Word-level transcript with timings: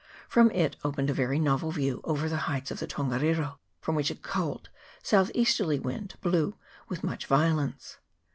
From 0.27 0.49
it 0.49 0.77
opened 0.83 1.11
a 1.11 1.13
very 1.13 1.37
novel 1.37 1.69
view 1.69 2.01
over 2.03 2.27
the 2.27 2.35
heights 2.49 2.71
of 2.71 2.79
the 2.79 2.87
Tongariro, 2.87 3.59
from 3.81 3.93
which 3.93 4.09
a 4.09 4.15
cold 4.15 4.71
south 5.03 5.29
easterly 5.35 5.77
wind 5.79 6.15
blew 6.21 6.55
with 6.89 7.03
much 7.03 7.27
violence. 7.27 7.97